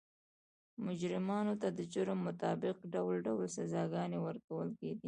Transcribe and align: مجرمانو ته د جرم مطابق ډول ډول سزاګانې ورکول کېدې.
مجرمانو 0.85 1.53
ته 1.61 1.67
د 1.77 1.79
جرم 1.93 2.19
مطابق 2.27 2.75
ډول 2.93 3.17
ډول 3.27 3.45
سزاګانې 3.57 4.19
ورکول 4.21 4.67
کېدې. 4.79 4.99